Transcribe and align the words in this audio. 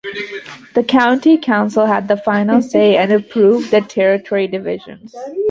The 0.73 0.83
County 0.83 1.37
Council 1.37 1.85
had 1.85 2.07
the 2.07 2.17
final 2.17 2.59
say 2.63 2.97
and 2.97 3.11
approved 3.11 3.69
the 3.69 3.81
territory 3.81 4.47
divisions. 4.47 5.13